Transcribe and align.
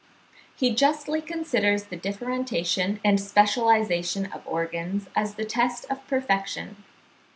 He 0.55 0.73
justly 0.73 1.21
considers 1.21 1.83
the 1.83 1.95
differentiation 1.95 2.99
and 3.05 3.21
specialisation 3.21 4.25
of 4.31 4.41
organs 4.47 5.07
as 5.15 5.35
the 5.35 5.45
test 5.45 5.85
of 5.91 6.07
perfection. 6.07 6.77